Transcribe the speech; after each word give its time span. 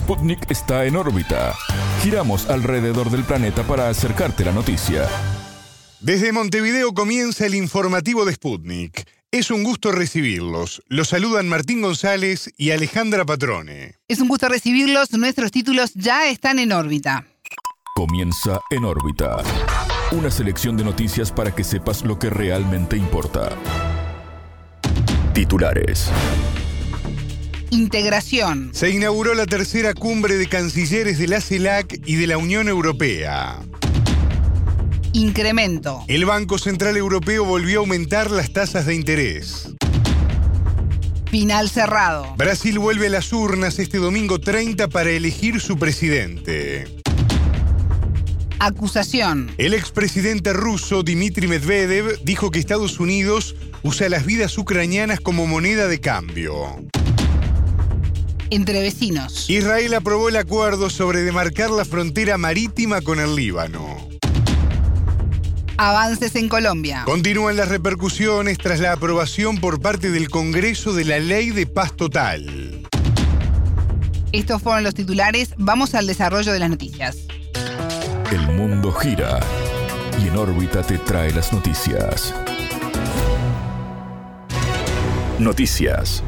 Sputnik 0.00 0.50
está 0.50 0.86
en 0.86 0.96
órbita. 0.96 1.54
Giramos 2.02 2.48
alrededor 2.48 3.10
del 3.10 3.22
planeta 3.22 3.64
para 3.64 3.90
acercarte 3.90 4.46
la 4.46 4.52
noticia. 4.52 5.06
Desde 6.00 6.32
Montevideo 6.32 6.94
comienza 6.94 7.44
el 7.44 7.54
informativo 7.54 8.24
de 8.24 8.32
Sputnik. 8.32 9.06
Es 9.30 9.50
un 9.50 9.62
gusto 9.62 9.92
recibirlos. 9.92 10.82
Los 10.88 11.08
saludan 11.08 11.50
Martín 11.50 11.82
González 11.82 12.50
y 12.56 12.70
Alejandra 12.70 13.26
Patrone. 13.26 13.98
Es 14.08 14.20
un 14.20 14.28
gusto 14.28 14.48
recibirlos. 14.48 15.12
Nuestros 15.12 15.50
títulos 15.52 15.92
ya 15.94 16.30
están 16.30 16.58
en 16.58 16.72
órbita. 16.72 17.26
Comienza 17.94 18.58
en 18.70 18.86
órbita. 18.86 19.42
Una 20.12 20.30
selección 20.30 20.78
de 20.78 20.84
noticias 20.84 21.30
para 21.30 21.54
que 21.54 21.62
sepas 21.62 22.06
lo 22.06 22.18
que 22.18 22.30
realmente 22.30 22.96
importa. 22.96 23.50
Titulares. 25.34 26.10
Integración. 27.70 28.70
Se 28.72 28.90
inauguró 28.90 29.34
la 29.34 29.46
tercera 29.46 29.94
cumbre 29.94 30.36
de 30.36 30.48
cancilleres 30.48 31.18
de 31.18 31.28
la 31.28 31.40
CELAC 31.40 32.00
y 32.04 32.16
de 32.16 32.26
la 32.26 32.36
Unión 32.36 32.68
Europea. 32.68 33.60
Incremento. 35.12 36.04
El 36.08 36.24
Banco 36.24 36.58
Central 36.58 36.96
Europeo 36.96 37.44
volvió 37.44 37.78
a 37.78 37.82
aumentar 37.82 38.32
las 38.32 38.52
tasas 38.52 38.86
de 38.86 38.96
interés. 38.96 39.68
Final 41.30 41.70
cerrado. 41.70 42.34
Brasil 42.36 42.80
vuelve 42.80 43.06
a 43.06 43.10
las 43.10 43.32
urnas 43.32 43.78
este 43.78 43.98
domingo 43.98 44.40
30 44.40 44.88
para 44.88 45.10
elegir 45.10 45.60
su 45.60 45.78
presidente. 45.78 46.86
Acusación. 48.58 49.52
El 49.58 49.74
expresidente 49.74 50.52
ruso 50.52 51.04
Dmitry 51.04 51.46
Medvedev 51.46 52.20
dijo 52.24 52.50
que 52.50 52.58
Estados 52.58 52.98
Unidos 52.98 53.54
usa 53.84 54.08
las 54.08 54.26
vidas 54.26 54.58
ucranianas 54.58 55.20
como 55.20 55.46
moneda 55.46 55.86
de 55.86 56.00
cambio. 56.00 56.76
Entre 58.50 58.80
vecinos. 58.80 59.48
Israel 59.48 59.94
aprobó 59.94 60.28
el 60.28 60.36
acuerdo 60.36 60.90
sobre 60.90 61.22
demarcar 61.22 61.70
la 61.70 61.84
frontera 61.84 62.36
marítima 62.36 63.00
con 63.00 63.20
el 63.20 63.36
Líbano. 63.36 64.08
Avances 65.76 66.34
en 66.36 66.48
Colombia. 66.48 67.04
Continúan 67.06 67.56
las 67.56 67.68
repercusiones 67.68 68.58
tras 68.58 68.80
la 68.80 68.92
aprobación 68.92 69.58
por 69.58 69.80
parte 69.80 70.10
del 70.10 70.28
Congreso 70.28 70.92
de 70.92 71.04
la 71.04 71.18
Ley 71.20 71.50
de 71.50 71.66
Paz 71.66 71.96
Total. 71.96 72.86
Estos 74.32 74.60
fueron 74.60 74.84
los 74.84 74.94
titulares. 74.94 75.54
Vamos 75.56 75.94
al 75.94 76.06
desarrollo 76.06 76.52
de 76.52 76.58
las 76.58 76.70
noticias. 76.70 77.18
El 78.30 78.46
mundo 78.48 78.92
gira 78.92 79.40
y 80.22 80.28
en 80.28 80.36
órbita 80.36 80.82
te 80.82 80.98
trae 80.98 81.32
las 81.32 81.52
noticias. 81.52 82.34
Noticias. 85.38 86.22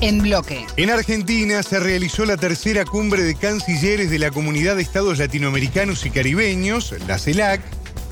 En 0.00 0.22
bloque. 0.22 0.64
En 0.76 0.90
Argentina 0.90 1.60
se 1.64 1.80
realizó 1.80 2.24
la 2.24 2.36
tercera 2.36 2.84
cumbre 2.84 3.24
de 3.24 3.34
cancilleres 3.34 4.10
de 4.10 4.20
la 4.20 4.30
Comunidad 4.30 4.76
de 4.76 4.82
Estados 4.82 5.18
Latinoamericanos 5.18 6.06
y 6.06 6.10
Caribeños, 6.10 6.94
la 7.08 7.18
CELAC, 7.18 7.60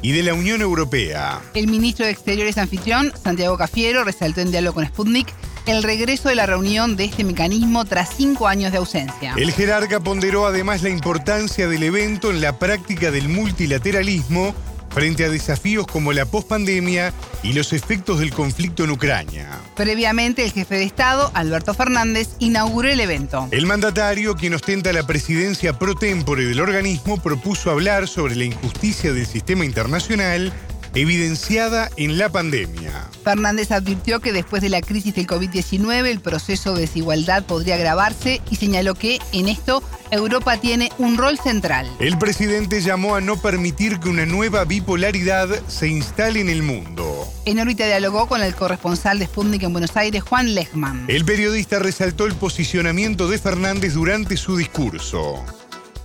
y 0.03 0.11
de 0.11 0.25
la 0.25 0.35
Unión 0.35 0.63
Europea. 0.63 1.41
El 1.55 1.69
ministro 1.69 2.05
de 2.05 2.11
Exteriores 2.11 2.59
anfitrión, 2.59 3.13
Santiago 3.23 3.57
Cafiero, 3.57 4.03
resaltó 4.03 4.41
en 4.41 4.51
diálogo 4.51 4.75
con 4.75 4.87
Sputnik 4.87 5.29
el 5.67 5.83
regreso 5.83 6.29
de 6.29 6.35
la 6.35 6.47
reunión 6.47 6.97
de 6.97 7.05
este 7.05 7.25
mecanismo 7.25 7.85
tras 7.85 8.11
cinco 8.17 8.47
años 8.47 8.73
de 8.73 8.79
ausencia. 8.79 9.35
El 9.37 9.53
jerarca 9.53 10.01
ponderó 10.01 10.47
además 10.47 10.83
la 10.83 10.91
importancia 10.91 11.69
del 11.69 11.83
evento 11.83 12.31
en 12.31 12.41
la 12.41 12.59
práctica 12.59 13.11
del 13.11 13.29
multilateralismo 13.29 14.55
frente 14.97 15.27
a 15.27 15.29
desafíos 15.29 15.87
como 15.87 16.15
la 16.15 16.25
pospandemia 16.25 17.13
y 17.43 17.53
los 17.53 17.75
efectos 17.75 18.19
del 18.19 18.33
conflicto 18.33 18.83
en 18.83 18.93
Ucrania. 18.93 19.47
Previamente, 19.75 20.43
el 20.43 20.53
jefe 20.53 20.77
de 20.77 20.85
Estado, 20.85 21.31
Alberto 21.35 21.75
Fernández, 21.75 22.31
inauguró 22.39 22.89
el 22.89 23.01
evento. 23.01 23.47
El 23.51 23.67
mandatario, 23.67 24.37
quien 24.37 24.55
ostenta 24.55 24.95
la 24.95 25.07
presidencia 25.07 25.79
pro 25.79 25.97
tempore 25.97 26.47
del 26.47 26.61
organismo, 26.61 27.23
propuso 27.23 27.71
hablar 27.71 28.09
sobre 28.09 28.37
la 28.37 28.45
injusticia 28.45 29.13
del 29.13 29.27
sistema 29.27 29.67
internacional 29.67 30.51
evidenciada 30.97 31.91
en 31.97 32.19
la 32.19 32.31
pandemia. 32.31 33.09
Fernández 33.23 33.71
advirtió 33.71 34.21
que 34.21 34.33
después 34.33 34.63
de 34.63 34.71
la 34.71 34.81
crisis 34.81 35.15
del 35.15 35.27
COVID-19 35.27 36.07
el 36.07 36.21
proceso 36.21 36.75
de 36.75 36.81
desigualdad 36.83 37.45
podría 37.45 37.75
agravarse 37.75 38.41
y 38.51 38.57
señaló 38.57 38.95
que 38.95 39.19
en 39.33 39.49
esto 39.49 39.83
Europa 40.11 40.57
tiene 40.59 40.91
un 40.99 41.19
rol 41.19 41.39
central. 41.39 41.91
El 41.99 42.17
presidente 42.17 42.81
llamó 42.81 43.15
a 43.15 43.21
no 43.21 43.37
permitir 43.37 43.99
que 43.99 44.09
una 44.09 44.25
nueva 44.25 44.65
bipolaridad 44.65 45.49
se 45.69 45.89
instale 45.89 46.41
en 46.41 46.49
el 46.49 46.63
mundo. 46.63 47.27
En 47.45 47.59
órbita 47.59 47.87
dialogó 47.87 48.27
con 48.27 48.43
el 48.43 48.55
corresponsal 48.55 49.19
de 49.19 49.27
Sputnik 49.27 49.65
en 49.65 49.73
Buenos 49.73 49.97
Aires, 49.97 50.23
Juan 50.23 50.55
Lechman. 50.55 51.05
El 51.09 51.25
periodista 51.25 51.79
resaltó 51.79 52.27
el 52.27 52.35
posicionamiento 52.35 53.29
de 53.29 53.39
Fernández 53.39 53.95
durante 53.95 54.37
su 54.37 54.57
discurso. 54.57 55.45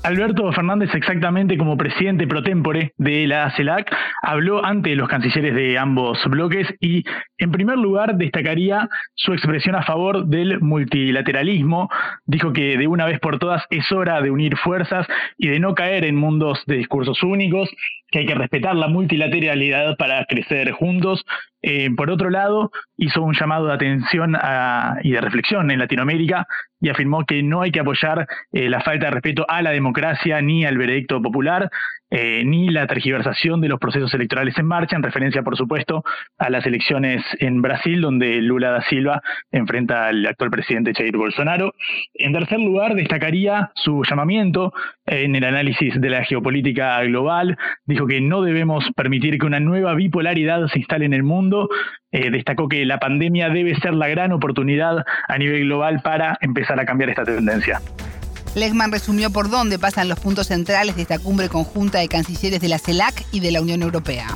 Alberto 0.03 0.51
Fernández, 0.51 0.89
exactamente 0.95 1.57
como 1.57 1.78
presidente 1.78 2.25
pro 2.25 2.41
tempore 2.41 2.94
de 2.97 3.28
la 3.28 3.51
CELAC, 3.51 3.95
habló 4.23 4.66
ante 4.66 4.95
los 4.95 5.07
cancilleres 5.07 5.53
de 5.53 5.78
ambos 5.78 6.17
bloques 6.25 6.67
y, 6.79 7.03
en 7.38 7.51
primer 7.51 7.78
lugar, 7.78 8.16
destacaría 8.16 8.89
su 9.13 9.34
expresión 9.34 9.75
a 9.75 9.84
favor 9.84 10.25
del 10.25 10.59
multilateralismo. 10.59 11.88
Dijo 12.25 12.51
que 12.51 12.78
de 12.78 12.88
una 12.88 13.06
vez 13.06 13.19
por 13.19 13.38
todas 13.38 13.63
es 13.69 13.91
hora 13.91 14.22
de 14.22 14.31
unir 14.31 14.57
fuerzas 14.57 15.06
y 15.38 15.50
de 15.50 15.59
no 15.59 15.75
caer 15.75 16.03
en 16.06 16.16
mundos 16.16 16.63
de 16.66 16.78
discursos 16.78 17.22
únicos, 17.22 17.69
que 18.12 18.20
hay 18.20 18.26
que 18.26 18.36
respetar 18.36 18.76
la 18.76 18.88
multilateralidad 18.88 19.96
para 19.96 20.26
crecer 20.26 20.72
juntos. 20.72 21.26
Eh, 21.62 21.90
por 21.96 22.12
otro 22.12 22.30
lado, 22.30 22.72
hizo 22.98 23.22
un 23.22 23.34
llamado 23.34 23.68
de 23.68 23.74
atención 23.74 24.36
y 25.04 25.12
de 25.12 25.22
reflexión 25.22 25.72
en 25.72 25.80
Latinoamérica 25.80 26.46
y 26.80 26.90
afirmó 26.90 27.26
que 27.26 27.42
no 27.42 27.62
hay 27.62 27.72
que 27.72 27.80
apoyar 27.80 28.28
eh, 28.52 28.70
la 28.70 28.82
falta 28.82 29.06
de 29.06 29.12
respeto 29.12 29.46
a 29.48 29.62
la 29.62 29.72
democracia 29.72 30.42
ni 30.42 30.66
al 30.66 30.78
veredicto 30.78 31.22
popular, 31.22 31.70
eh, 32.12 32.44
ni 32.46 32.70
la 32.70 32.88
tergiversación 32.88 33.62
de 33.62 33.70
los 33.70 33.80
procesos 33.80 34.14
electorales 34.14 34.58
en 34.58 34.66
marcha, 34.66 34.98
en 34.98 35.04
referencia, 35.04 35.44
por 35.44 35.56
supuesto, 35.56 36.04
a 36.38 36.50
las 36.50 36.66
elecciones 36.66 37.24
en 37.40 37.62
Brasil, 37.62 38.02
donde 38.02 38.42
Lula 38.42 38.72
da 38.72 38.82
Silva 38.82 39.22
enfrenta 39.50 40.08
al 40.08 40.26
actual 40.26 40.52
presidente 40.52 40.94
Jair 40.94 41.16
Bolsonaro. 41.16 41.74
En 42.14 42.34
tercer 42.34 42.60
lugar, 42.60 42.96
destacaría 42.96 43.72
su 43.76 44.04
llamamiento 44.04 44.74
en 45.06 45.36
el 45.36 45.46
análisis 45.46 46.00
de 46.00 46.10
la 46.10 46.26
geopolítica 46.26 47.02
global. 47.04 47.58
Dijo 47.86 48.06
que 48.08 48.20
no 48.20 48.42
debemos 48.42 48.86
permitir 48.96 49.40
que 49.40 49.46
una 49.46 49.62
nueva 49.62 49.94
bipolaridad 49.96 50.68
se 50.68 50.80
instale 50.80 51.06
en 51.06 51.14
el 51.14 51.24
mundo. 51.24 51.70
Eh, 52.12 52.30
destacó 52.30 52.68
que 52.68 52.86
la 52.86 53.00
pandemia 53.00 53.50
debe 53.50 53.74
ser 53.80 53.94
la 53.94 54.10
gran 54.10 54.34
oportunidad 54.34 55.06
a 55.30 55.38
nivel 55.38 55.62
global 55.62 56.02
para 56.04 56.38
empezar 56.42 56.78
a 56.78 56.86
cambiar 56.86 57.10
esta 57.10 57.24
tendencia. 57.24 57.80
Lechman 58.56 58.91
resumió 58.91 59.31
por 59.31 59.50
dónde 59.50 59.79
pasan 59.79 60.09
los 60.09 60.19
puntos 60.19 60.47
centrales 60.47 60.95
de 60.95 61.03
esta 61.03 61.19
cumbre 61.19 61.47
conjunta 61.47 62.00
de 62.00 62.09
cancilleres 62.09 62.59
de 62.59 62.67
la 62.67 62.79
CELAC 62.79 63.25
y 63.31 63.39
de 63.39 63.51
la 63.51 63.62
Unión 63.62 63.81
Europea. 63.81 64.28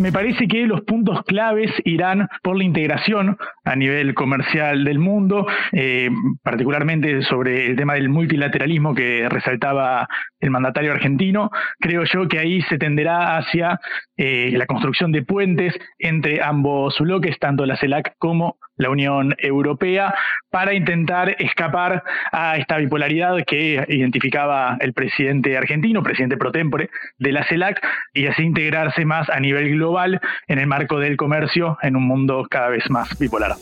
Me 0.00 0.12
parece 0.12 0.48
que 0.48 0.66
los 0.66 0.80
puntos 0.80 1.22
claves 1.26 1.70
irán 1.84 2.26
por 2.42 2.56
la 2.56 2.64
integración 2.64 3.36
a 3.64 3.76
nivel 3.76 4.14
comercial 4.14 4.82
del 4.82 4.98
mundo, 4.98 5.46
eh, 5.72 6.08
particularmente 6.42 7.20
sobre 7.22 7.66
el 7.66 7.76
tema 7.76 7.94
del 7.94 8.08
multilateralismo 8.08 8.94
que 8.94 9.28
resaltaba 9.28 10.08
el 10.40 10.50
mandatario 10.50 10.92
argentino. 10.92 11.50
Creo 11.78 12.04
yo 12.04 12.26
que 12.28 12.38
ahí 12.38 12.62
se 12.62 12.78
tenderá 12.78 13.36
hacia 13.36 13.78
eh, 14.16 14.50
la 14.56 14.64
construcción 14.64 15.12
de 15.12 15.22
puentes 15.22 15.74
entre 15.98 16.42
ambos 16.42 16.98
bloques, 16.98 17.38
tanto 17.38 17.66
la 17.66 17.76
CELAC 17.76 18.14
como 18.16 18.56
la 18.80 18.90
Unión 18.90 19.36
Europea, 19.38 20.12
para 20.50 20.74
intentar 20.74 21.36
escapar 21.38 22.02
a 22.32 22.56
esta 22.56 22.78
bipolaridad 22.78 23.36
que 23.46 23.84
identificaba 23.88 24.76
el 24.80 24.92
presidente 24.92 25.56
argentino, 25.56 26.02
presidente 26.02 26.36
pro 26.36 26.50
tempore 26.50 26.90
de 27.18 27.32
la 27.32 27.44
CELAC, 27.44 27.80
y 28.14 28.26
así 28.26 28.42
integrarse 28.42 29.04
más 29.04 29.28
a 29.28 29.38
nivel 29.38 29.70
global 29.70 30.20
en 30.48 30.58
el 30.58 30.66
marco 30.66 30.98
del 30.98 31.16
comercio 31.16 31.78
en 31.82 31.94
un 31.94 32.04
mundo 32.06 32.46
cada 32.50 32.70
vez 32.70 32.88
más 32.90 33.16
bipolar. 33.18 33.56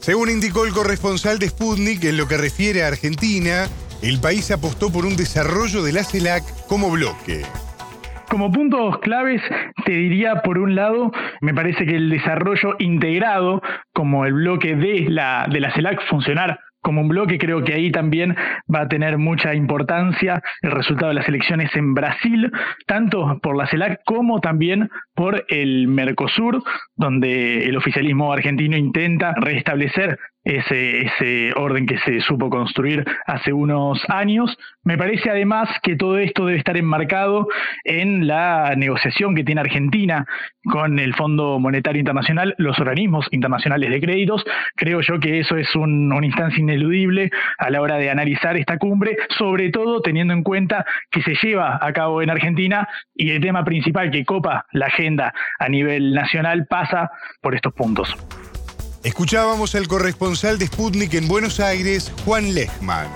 Según 0.00 0.28
indicó 0.28 0.66
el 0.66 0.72
corresponsal 0.72 1.38
de 1.38 1.48
Sputnik, 1.48 2.04
en 2.04 2.18
lo 2.18 2.28
que 2.28 2.36
refiere 2.36 2.82
a 2.82 2.88
Argentina, 2.88 3.68
el 4.02 4.20
país 4.20 4.50
apostó 4.50 4.92
por 4.92 5.06
un 5.06 5.16
desarrollo 5.16 5.82
de 5.82 5.92
la 5.92 6.04
CELAC 6.04 6.44
como 6.68 6.90
bloque. 6.90 7.42
Como 8.28 8.50
puntos 8.50 8.98
claves, 8.98 9.42
te 9.84 9.92
diría, 9.92 10.42
por 10.42 10.58
un 10.58 10.74
lado, 10.74 11.12
me 11.40 11.54
parece 11.54 11.86
que 11.86 11.96
el 11.96 12.10
desarrollo 12.10 12.74
integrado, 12.78 13.62
como 13.92 14.24
el 14.24 14.32
bloque 14.32 14.74
de 14.74 15.06
la, 15.08 15.46
de 15.50 15.60
la 15.60 15.72
CELAC, 15.72 16.02
funcionar 16.08 16.58
como 16.84 17.00
un 17.00 17.08
bloque, 17.08 17.38
creo 17.38 17.64
que 17.64 17.72
ahí 17.72 17.90
también 17.90 18.36
va 18.72 18.82
a 18.82 18.88
tener 18.88 19.16
mucha 19.16 19.54
importancia 19.54 20.42
el 20.60 20.70
resultado 20.70 21.08
de 21.08 21.14
las 21.14 21.28
elecciones 21.28 21.74
en 21.74 21.94
Brasil, 21.94 22.52
tanto 22.86 23.38
por 23.42 23.56
la 23.56 23.66
CELAC 23.66 24.00
como 24.04 24.40
también 24.40 24.90
por 25.14 25.44
el 25.48 25.88
Mercosur, 25.88 26.62
donde 26.94 27.64
el 27.64 27.76
oficialismo 27.76 28.32
argentino 28.32 28.76
intenta 28.76 29.32
restablecer 29.34 30.18
ese, 30.44 31.52
orden 31.56 31.86
que 31.86 31.98
se 31.98 32.20
supo 32.20 32.50
construir 32.50 33.04
hace 33.26 33.52
unos 33.52 34.00
años. 34.08 34.56
Me 34.82 34.98
parece 34.98 35.30
además 35.30 35.68
que 35.82 35.96
todo 35.96 36.18
esto 36.18 36.46
debe 36.46 36.58
estar 36.58 36.76
enmarcado 36.76 37.48
en 37.84 38.26
la 38.26 38.74
negociación 38.76 39.34
que 39.34 39.44
tiene 39.44 39.62
Argentina 39.62 40.26
con 40.64 40.98
el 40.98 41.14
Fondo 41.14 41.58
Monetario 41.58 42.00
Internacional, 42.00 42.54
los 42.58 42.78
organismos 42.78 43.26
internacionales 43.30 43.90
de 43.90 44.00
créditos. 44.00 44.44
Creo 44.76 45.00
yo 45.00 45.18
que 45.18 45.40
eso 45.40 45.56
es 45.56 45.74
una 45.74 46.24
instancia 46.24 46.60
ineludible 46.60 47.30
a 47.58 47.70
la 47.70 47.80
hora 47.80 47.96
de 47.96 48.10
analizar 48.10 48.56
esta 48.56 48.78
cumbre, 48.78 49.16
sobre 49.38 49.70
todo 49.70 50.00
teniendo 50.00 50.34
en 50.34 50.42
cuenta 50.42 50.84
que 51.10 51.22
se 51.22 51.34
lleva 51.42 51.78
a 51.80 51.92
cabo 51.92 52.22
en 52.22 52.30
Argentina 52.30 52.88
y 53.14 53.30
el 53.30 53.40
tema 53.40 53.64
principal 53.64 54.10
que 54.10 54.24
copa 54.24 54.66
la 54.72 54.86
agenda 54.86 55.32
a 55.58 55.68
nivel 55.68 56.12
nacional 56.12 56.66
pasa 56.66 57.10
por 57.40 57.54
estos 57.54 57.72
puntos. 57.72 58.14
Escuchábamos 59.04 59.74
al 59.74 59.86
corresponsal 59.86 60.58
de 60.58 60.66
Sputnik 60.66 61.12
en 61.12 61.28
Buenos 61.28 61.60
Aires, 61.60 62.10
Juan 62.24 62.54
Lechman. 62.54 63.06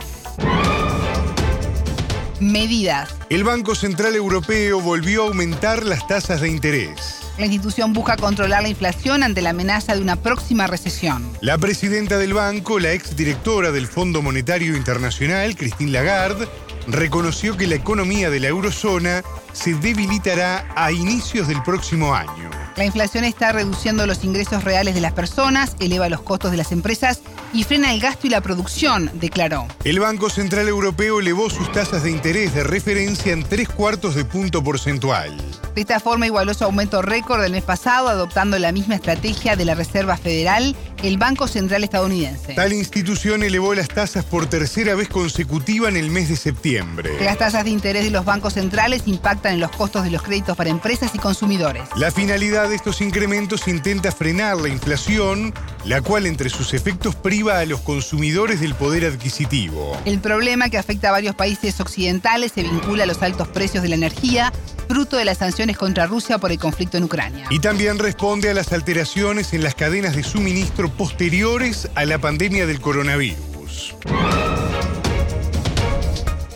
Medidas. 2.40 3.08
El 3.30 3.42
Banco 3.42 3.74
Central 3.74 4.14
Europeo 4.14 4.82
volvió 4.82 5.24
a 5.24 5.28
aumentar 5.28 5.86
las 5.86 6.06
tasas 6.06 6.42
de 6.42 6.50
interés. 6.50 7.20
La 7.38 7.46
institución 7.46 7.94
busca 7.94 8.18
controlar 8.18 8.62
la 8.62 8.68
inflación 8.68 9.22
ante 9.22 9.40
la 9.40 9.50
amenaza 9.50 9.94
de 9.94 10.02
una 10.02 10.16
próxima 10.16 10.66
recesión. 10.66 11.26
La 11.40 11.56
presidenta 11.56 12.18
del 12.18 12.34
banco, 12.34 12.78
la 12.78 12.92
exdirectora 12.92 13.72
del 13.72 13.86
Fondo 13.86 14.20
Monetario 14.20 14.76
Internacional, 14.76 15.56
Christine 15.56 15.92
Lagarde, 15.92 16.48
reconoció 16.86 17.56
que 17.56 17.66
la 17.66 17.76
economía 17.76 18.28
de 18.28 18.40
la 18.40 18.48
eurozona 18.48 19.22
se 19.54 19.72
debilitará 19.72 20.68
a 20.76 20.92
inicios 20.92 21.48
del 21.48 21.62
próximo 21.62 22.14
año. 22.14 22.50
La 22.78 22.84
inflación 22.84 23.24
está 23.24 23.50
reduciendo 23.50 24.06
los 24.06 24.22
ingresos 24.22 24.62
reales 24.62 24.94
de 24.94 25.00
las 25.00 25.12
personas, 25.12 25.74
eleva 25.80 26.08
los 26.08 26.22
costos 26.22 26.52
de 26.52 26.56
las 26.56 26.70
empresas 26.70 27.22
y 27.52 27.64
frena 27.64 27.92
el 27.92 27.98
gasto 27.98 28.28
y 28.28 28.30
la 28.30 28.40
producción, 28.40 29.10
declaró. 29.14 29.66
El 29.82 29.98
Banco 29.98 30.30
Central 30.30 30.68
Europeo 30.68 31.18
elevó 31.18 31.50
sus 31.50 31.72
tasas 31.72 32.04
de 32.04 32.12
interés 32.12 32.54
de 32.54 32.62
referencia 32.62 33.32
en 33.32 33.42
tres 33.42 33.68
cuartos 33.68 34.14
de 34.14 34.24
punto 34.24 34.62
porcentual. 34.62 35.36
De 35.78 35.82
esta 35.82 36.00
forma 36.00 36.26
igualó 36.26 36.54
su 36.54 36.64
aumento 36.64 37.02
récord 37.02 37.40
del 37.40 37.52
mes 37.52 37.62
pasado, 37.62 38.08
adoptando 38.08 38.58
la 38.58 38.72
misma 38.72 38.96
estrategia 38.96 39.54
de 39.54 39.64
la 39.64 39.76
Reserva 39.76 40.16
Federal, 40.16 40.74
el 41.04 41.18
Banco 41.18 41.46
Central 41.46 41.84
estadounidense. 41.84 42.54
Tal 42.54 42.72
institución 42.72 43.44
elevó 43.44 43.76
las 43.76 43.86
tasas 43.86 44.24
por 44.24 44.46
tercera 44.46 44.96
vez 44.96 45.08
consecutiva 45.08 45.88
en 45.88 45.96
el 45.96 46.10
mes 46.10 46.28
de 46.30 46.34
septiembre. 46.34 47.12
Las 47.20 47.38
tasas 47.38 47.62
de 47.62 47.70
interés 47.70 48.02
de 48.02 48.10
los 48.10 48.24
bancos 48.24 48.54
centrales 48.54 49.02
impactan 49.06 49.54
en 49.54 49.60
los 49.60 49.70
costos 49.70 50.02
de 50.02 50.10
los 50.10 50.20
créditos 50.20 50.56
para 50.56 50.68
empresas 50.68 51.14
y 51.14 51.18
consumidores. 51.20 51.84
La 51.94 52.10
finalidad 52.10 52.68
de 52.68 52.74
estos 52.74 53.00
incrementos 53.00 53.68
intenta 53.68 54.10
frenar 54.10 54.56
la 54.56 54.70
inflación, 54.70 55.54
la 55.88 56.02
cual 56.02 56.26
entre 56.26 56.50
sus 56.50 56.74
efectos 56.74 57.16
priva 57.16 57.58
a 57.58 57.64
los 57.64 57.80
consumidores 57.80 58.60
del 58.60 58.74
poder 58.74 59.06
adquisitivo. 59.06 59.96
El 60.04 60.20
problema 60.20 60.68
que 60.68 60.76
afecta 60.76 61.08
a 61.08 61.12
varios 61.12 61.34
países 61.34 61.80
occidentales 61.80 62.52
se 62.52 62.62
vincula 62.62 63.04
a 63.04 63.06
los 63.06 63.22
altos 63.22 63.48
precios 63.48 63.82
de 63.82 63.88
la 63.88 63.94
energía, 63.94 64.52
fruto 64.86 65.16
de 65.16 65.24
las 65.24 65.38
sanciones 65.38 65.78
contra 65.78 66.06
Rusia 66.06 66.36
por 66.36 66.52
el 66.52 66.58
conflicto 66.58 66.98
en 66.98 67.04
Ucrania. 67.04 67.46
Y 67.48 67.60
también 67.60 67.98
responde 67.98 68.50
a 68.50 68.54
las 68.54 68.70
alteraciones 68.74 69.54
en 69.54 69.62
las 69.62 69.74
cadenas 69.74 70.14
de 70.14 70.24
suministro 70.24 70.90
posteriores 70.90 71.88
a 71.94 72.04
la 72.04 72.18
pandemia 72.18 72.66
del 72.66 72.82
coronavirus. 72.82 73.94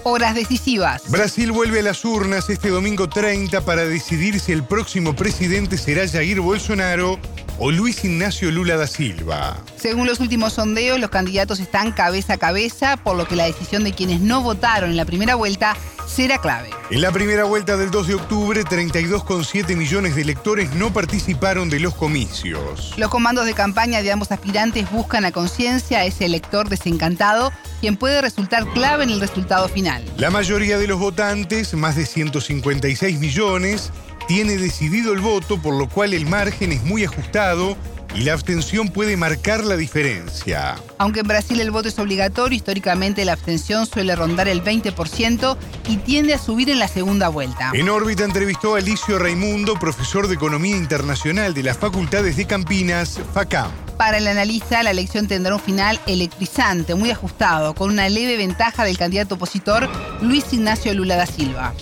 Horas 0.04 0.34
decisivas. 0.34 1.02
Brasil 1.08 1.52
vuelve 1.52 1.78
a 1.80 1.82
las 1.82 2.04
urnas 2.04 2.50
este 2.50 2.70
domingo 2.70 3.08
30 3.08 3.60
para 3.60 3.84
decidir 3.84 4.40
si 4.40 4.50
el 4.50 4.64
próximo 4.64 5.14
presidente 5.14 5.78
será 5.78 6.08
Jair 6.08 6.40
Bolsonaro 6.40 7.20
o 7.58 7.70
Luis 7.70 8.04
Ignacio 8.04 8.50
Lula 8.50 8.76
da 8.76 8.88
Silva. 8.88 9.56
Según 9.76 10.08
los 10.08 10.18
últimos 10.18 10.54
sondeos, 10.54 10.98
los 10.98 11.10
candidatos 11.10 11.60
están 11.60 11.92
cabeza 11.92 12.34
a 12.34 12.38
cabeza, 12.38 12.96
por 12.96 13.16
lo 13.16 13.28
que 13.28 13.36
la 13.36 13.44
decisión 13.44 13.84
de 13.84 13.92
quienes 13.92 14.20
no 14.20 14.42
votaron 14.42 14.90
en 14.90 14.96
la 14.96 15.04
primera 15.04 15.36
vuelta 15.36 15.76
será 16.12 16.38
clave. 16.38 16.70
En 16.90 17.00
la 17.00 17.10
primera 17.10 17.44
vuelta 17.44 17.76
del 17.78 17.90
2 17.90 18.06
de 18.06 18.14
octubre, 18.14 18.62
32,7 18.64 19.76
millones 19.76 20.14
de 20.14 20.22
electores 20.22 20.74
no 20.74 20.92
participaron 20.92 21.70
de 21.70 21.80
los 21.80 21.94
comicios. 21.94 22.92
Los 22.98 23.08
comandos 23.08 23.46
de 23.46 23.54
campaña 23.54 24.02
de 24.02 24.12
ambos 24.12 24.30
aspirantes 24.30 24.90
buscan 24.90 25.24
a 25.24 25.32
conciencia 25.32 26.00
a 26.00 26.04
ese 26.04 26.26
elector 26.26 26.68
desencantado, 26.68 27.50
quien 27.80 27.96
puede 27.96 28.20
resultar 28.20 28.66
clave 28.74 29.04
en 29.04 29.10
el 29.10 29.20
resultado 29.20 29.68
final. 29.68 30.04
La 30.18 30.30
mayoría 30.30 30.76
de 30.76 30.86
los 30.86 31.00
votantes, 31.00 31.72
más 31.72 31.96
de 31.96 32.04
156 32.04 33.18
millones, 33.18 33.90
tiene 34.28 34.58
decidido 34.58 35.14
el 35.14 35.20
voto, 35.20 35.60
por 35.60 35.74
lo 35.74 35.88
cual 35.88 36.12
el 36.12 36.26
margen 36.26 36.72
es 36.72 36.82
muy 36.84 37.04
ajustado 37.04 37.76
y 38.14 38.24
la 38.24 38.34
abstención 38.34 38.88
puede 38.88 39.16
marcar 39.16 39.64
la 39.64 39.76
diferencia. 39.76 40.76
Aunque 40.98 41.20
en 41.20 41.28
Brasil 41.28 41.60
el 41.60 41.70
voto 41.70 41.88
es 41.88 41.98
obligatorio, 41.98 42.56
históricamente 42.56 43.24
la 43.24 43.32
abstención 43.32 43.86
suele 43.86 44.14
rondar 44.14 44.48
el 44.48 44.62
20% 44.62 45.56
y 45.88 45.96
tiende 45.98 46.34
a 46.34 46.38
subir 46.38 46.70
en 46.70 46.78
la 46.78 46.88
segunda 46.88 47.28
vuelta. 47.28 47.70
En 47.72 47.88
órbita 47.88 48.24
entrevistó 48.24 48.74
a 48.74 48.78
Alicio 48.78 49.18
Raimundo, 49.18 49.74
profesor 49.78 50.28
de 50.28 50.34
Economía 50.34 50.76
Internacional 50.76 51.54
de 51.54 51.62
las 51.62 51.78
Facultades 51.78 52.36
de 52.36 52.46
Campinas, 52.46 53.20
FACAM. 53.32 53.70
Para 53.96 54.18
el 54.18 54.26
analista, 54.26 54.82
la 54.82 54.90
elección 54.90 55.28
tendrá 55.28 55.54
un 55.54 55.60
final 55.60 56.00
electrizante, 56.06 56.94
muy 56.94 57.10
ajustado, 57.10 57.74
con 57.74 57.90
una 57.90 58.08
leve 58.08 58.36
ventaja 58.36 58.84
del 58.84 58.98
candidato 58.98 59.36
opositor 59.36 59.88
Luis 60.20 60.52
Ignacio 60.52 60.92
Lula 60.92 61.16
da 61.16 61.26
Silva. 61.26 61.72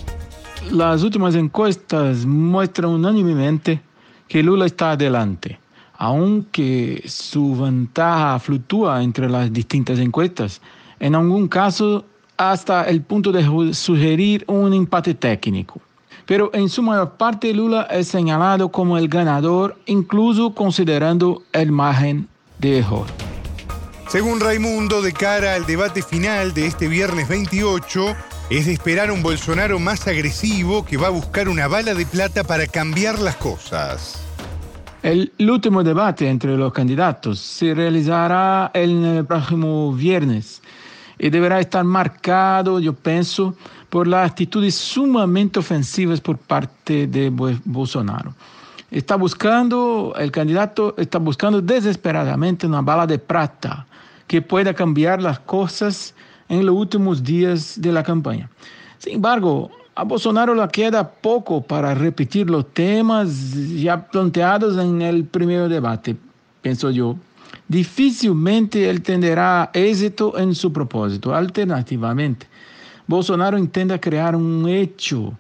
Las 0.71 1.03
últimas 1.03 1.35
encuestas 1.35 2.27
muestran 2.27 2.91
unánimemente 2.91 3.81
que 4.29 4.43
Lula 4.43 4.67
está 4.67 4.93
adelante 4.93 5.60
aunque 6.01 7.05
su 7.07 7.55
ventaja 7.55 8.39
fluctúa 8.39 9.03
entre 9.03 9.29
las 9.29 9.53
distintas 9.53 9.99
encuestas, 9.99 10.63
en 10.99 11.15
algún 11.15 11.47
caso 11.47 12.07
hasta 12.39 12.85
el 12.85 13.03
punto 13.03 13.31
de 13.31 13.75
sugerir 13.75 14.43
un 14.49 14.73
empate 14.73 15.13
técnico. 15.13 15.79
Pero 16.25 16.51
en 16.55 16.71
su 16.71 16.83
mayor 16.83 17.19
parte 17.19 17.53
Lula 17.53 17.83
es 17.91 18.09
señalado 18.09 18.71
como 18.71 18.97
el 18.97 19.09
ganador, 19.09 19.77
incluso 19.85 20.55
considerando 20.55 21.43
el 21.53 21.71
margen 21.71 22.29
de 22.59 22.79
error. 22.79 23.07
Según 24.09 24.41
Raimundo, 24.41 25.03
de 25.03 25.13
cara 25.13 25.55
al 25.55 25.67
debate 25.67 26.01
final 26.03 26.55
de 26.55 26.65
este 26.65 26.89
viernes 26.89 27.29
28, 27.29 28.17
es 28.49 28.67
esperar 28.69 29.11
un 29.11 29.23
Bolsonaro 29.23 29.79
más 29.79 30.07
agresivo 30.07 30.83
que 30.83 30.97
va 30.97 31.09
a 31.09 31.11
buscar 31.11 31.51
una 31.51 31.69
bala 31.69 31.93
de 31.93 32.07
plata 32.07 32.43
para 32.43 32.67
cambiar 32.67 33.19
las 33.19 33.37
cosas. 33.37 34.30
El 35.03 35.33
último 35.39 35.83
debate 35.83 36.29
entre 36.29 36.59
los 36.59 36.75
candidatos 36.75 37.39
se 37.39 37.73
realizará 37.73 38.71
el 38.75 39.25
próximo 39.27 39.95
viernes 39.95 40.61
y 41.19 41.31
deberá 41.31 41.59
estar 41.59 41.85
marcado, 41.85 42.79
yo 42.81 42.93
pienso, 42.93 43.55
por 43.89 44.07
las 44.07 44.31
actitudes 44.31 44.75
sumamente 44.75 45.59
ofensivas 45.59 46.21
por 46.21 46.37
parte 46.37 47.07
de 47.07 47.31
Bolsonaro. 47.65 48.35
Está 48.91 49.17
buscando, 49.17 50.13
el 50.19 50.31
candidato 50.31 50.95
está 50.99 51.19
buscando 51.19 51.63
desesperadamente 51.63 52.67
una 52.67 52.83
bala 52.83 53.07
de 53.07 53.19
plata 53.19 53.87
que 54.27 54.43
pueda 54.43 54.75
cambiar 54.75 55.23
las 55.23 55.39
cosas 55.39 56.15
en 56.51 56.67
los 56.67 56.75
últimos 56.75 57.25
días 57.25 57.81
de 57.81 57.91
la 57.91 58.03
campaña. 58.03 58.51
Sin 58.99 59.15
embargo, 59.15 59.71
a 60.01 60.05
Bolsonaro 60.05 60.55
le 60.55 60.67
queda 60.69 61.07
poco 61.07 61.61
para 61.61 61.95
repetir 61.95 62.49
los 62.49 62.73
temas 62.73 63.53
ya 63.77 64.09
planteados 64.09 64.79
en 64.79 65.03
el 65.03 65.27
primer 65.27 65.69
debate, 65.69 66.17
pienso 66.63 66.91
yo. 66.91 67.17
Difícilmente 67.69 68.89
él 68.89 69.03
tendrá 69.03 69.69
éxito 69.75 70.39
en 70.39 70.55
su 70.55 70.73
propósito. 70.73 71.35
Alternativamente, 71.35 72.47
Bolsonaro 73.07 73.59
intenta 73.59 74.01
crear 74.01 74.35
un 74.35 74.67
hecho 74.67 75.35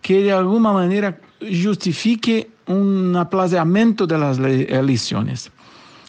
que 0.00 0.22
de 0.22 0.32
alguna 0.32 0.72
manera 0.72 1.20
justifique 1.38 2.48
un 2.66 3.14
aplazamiento 3.16 4.06
de 4.06 4.16
las 4.16 4.38
elecciones. 4.38 5.50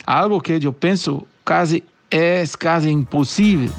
Algo 0.05 0.39
que 0.39 0.61
yo 0.61 0.71
pienso 0.71 1.27
casi 1.43 1.83
es 2.09 2.55
casi 2.55 2.89
imposible. 2.89 3.69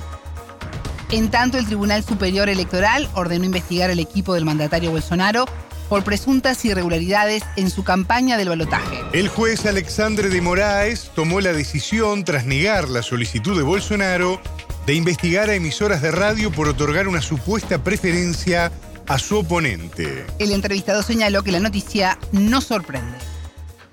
En 1.11 1.31
tanto, 1.31 1.57
el 1.57 1.65
Tribunal 1.65 2.05
Superior 2.05 2.51
Electoral 2.51 3.09
ordenó 3.15 3.47
investigar 3.47 3.91
al 3.91 3.99
equipo 3.99 4.35
del 4.35 4.45
mandatario 4.45 4.91
Bolsonaro 4.91 5.47
por 5.89 6.05
presuntas 6.05 6.63
irregularidades 6.67 7.43
en 7.57 7.71
su 7.71 7.83
campaña 7.83 8.37
del 8.37 8.51
balotaje. 8.51 9.01
El 9.15 9.29
juez 9.29 9.65
Alexandre 9.65 10.29
de 10.29 10.43
Moraes 10.43 11.11
tomó 11.15 11.41
la 11.41 11.55
decisión, 11.55 12.25
tras 12.25 12.45
negar 12.45 12.91
la 12.91 13.03
solicitud 13.03 13.57
de 13.57 13.63
Bolsonaro, 13.63 14.39
de 14.85 14.95
investigar 14.95 15.49
a 15.49 15.55
emisoras 15.55 16.03
de 16.03 16.11
radio 16.11 16.53
por 16.53 16.69
otorgar 16.69 17.09
una 17.09 17.23
supuesta 17.23 17.83
preferencia 17.83 18.71
a 19.07 19.19
su 19.19 19.39
oponente. 19.39 20.27
El 20.39 20.53
entrevistado 20.53 21.03
señaló 21.03 21.43
que 21.43 21.53
la 21.53 21.61
noticia 21.61 22.19
no 22.33 22.61
sorprende. 22.61 23.17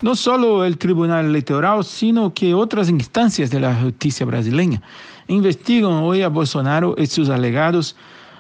No 0.02 0.14
solo 0.14 0.66
el 0.66 0.78
Tribunal 0.78 1.26
Electoral, 1.26 1.86
sino 1.86 2.34
que 2.34 2.54
otras 2.54 2.90
instancias 2.90 3.50
de 3.50 3.62
la 3.62 3.74
justicia 3.74 4.26
brasileña 4.26 4.82
investigan 5.28 5.94
hoy 5.94 6.22
a 6.22 6.28
Bolsonaro 6.28 6.96
y 6.98 7.08
sus 7.08 7.30
alegados 7.30 7.96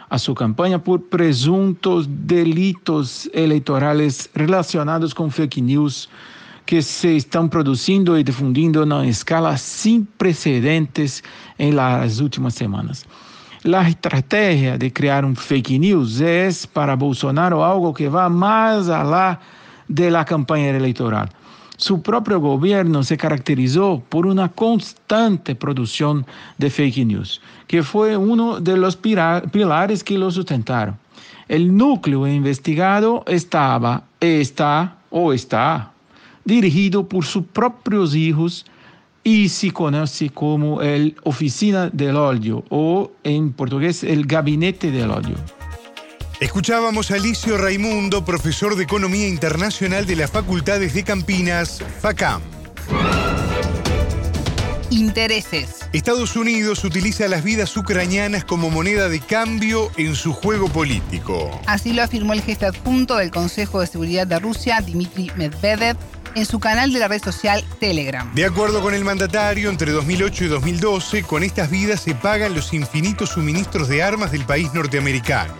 a 0.09 0.19
su 0.19 0.35
campaña 0.35 0.83
por 0.83 1.01
presuntos 1.03 2.07
delitos 2.09 3.29
electorales 3.33 4.29
relacionados 4.33 5.15
con 5.15 5.31
fake 5.31 5.57
news 5.57 6.09
que 6.65 6.81
se 6.81 7.15
están 7.15 7.49
produciendo 7.49 8.17
y 8.17 8.23
difundiendo 8.23 8.83
en 8.83 8.91
una 8.91 9.07
escala 9.07 9.57
sin 9.57 10.05
precedentes 10.05 11.23
en 11.57 11.77
las 11.77 12.19
últimas 12.19 12.53
semanas. 12.53 13.05
La 13.63 13.87
estrategia 13.87 14.77
de 14.77 14.91
crear 14.91 15.23
un 15.23 15.37
fake 15.37 15.79
news 15.79 16.19
es 16.19 16.67
para 16.67 16.95
Bolsonaro 16.95 17.63
algo 17.63 17.93
que 17.93 18.09
va 18.09 18.27
más 18.27 18.89
allá 18.89 19.39
de 19.87 20.11
la 20.11 20.25
campaña 20.25 20.71
electoral. 20.71 21.29
Su 21.77 22.01
propio 22.01 22.39
gobierno 22.39 23.03
se 23.03 23.17
caracterizó 23.17 24.01
por 24.07 24.25
una 24.25 24.49
constante 24.49 25.55
producción 25.55 26.25
de 26.57 26.69
fake 26.69 27.05
news, 27.05 27.41
que 27.67 27.83
fue 27.83 28.15
uno 28.15 28.59
de 28.59 28.77
los 28.77 28.95
pilares 28.95 30.03
que 30.03 30.17
lo 30.17 30.31
sustentaron. 30.31 30.97
El 31.47 31.75
núcleo 31.75 32.27
investigado 32.27 33.23
estaba, 33.27 34.03
está 34.19 34.97
o 35.09 35.33
está 35.33 35.91
dirigido 36.45 37.07
por 37.07 37.25
sus 37.25 37.43
propios 37.45 38.15
hijos 38.15 38.65
y 39.23 39.49
se 39.49 39.71
conoce 39.71 40.29
como 40.29 40.81
el 40.81 41.15
Oficina 41.23 41.89
del 41.89 42.15
Odio 42.15 42.63
o 42.69 43.11
en 43.23 43.51
portugués 43.51 44.03
el 44.03 44.25
Gabinete 44.25 44.91
del 44.91 45.09
Odio. 45.09 45.35
Escuchábamos 46.39 47.11
a 47.11 47.15
Alicio 47.15 47.57
Raimundo, 47.57 48.25
profesor 48.25 48.75
de 48.75 48.83
Economía 48.83 49.25
Internacional 49.25 50.05
de 50.05 50.17
las 50.17 50.31
Facultades 50.31 50.93
de 50.93 51.05
Campinas, 51.05 51.81
FACAM. 52.01 52.41
Intereses. 54.89 55.87
Estados 55.93 56.35
Unidos 56.35 56.83
utiliza 56.83 57.29
las 57.29 57.41
vidas 57.41 57.75
ucranianas 57.77 58.43
como 58.43 58.69
moneda 58.69 59.07
de 59.07 59.21
cambio 59.21 59.89
en 59.95 60.13
su 60.15 60.33
juego 60.33 60.67
político. 60.67 61.61
Así 61.67 61.93
lo 61.93 62.03
afirmó 62.03 62.33
el 62.33 62.41
jefe 62.41 62.65
adjunto 62.65 63.15
del 63.15 63.31
Consejo 63.31 63.79
de 63.79 63.87
Seguridad 63.87 64.27
de 64.27 64.37
Rusia, 64.39 64.81
Dmitry 64.81 65.31
Medvedev, 65.37 65.95
en 66.35 66.45
su 66.45 66.59
canal 66.59 66.91
de 66.91 66.99
la 66.99 67.07
red 67.07 67.23
social 67.23 67.63
Telegram. 67.79 68.29
De 68.35 68.43
acuerdo 68.43 68.81
con 68.81 68.93
el 68.93 69.05
mandatario, 69.05 69.69
entre 69.69 69.93
2008 69.93 70.43
y 70.43 70.47
2012, 70.47 71.23
con 71.23 71.43
estas 71.43 71.69
vidas 71.69 72.01
se 72.01 72.13
pagan 72.13 72.53
los 72.53 72.73
infinitos 72.73 73.29
suministros 73.29 73.87
de 73.87 74.03
armas 74.03 74.33
del 74.33 74.43
país 74.43 74.73
norteamericano. 74.73 75.53